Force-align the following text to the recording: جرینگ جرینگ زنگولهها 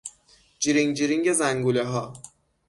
جرینگ 0.59 0.95
جرینگ 0.97 1.31
زنگولهها 1.33 2.13